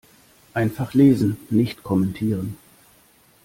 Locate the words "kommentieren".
1.83-2.57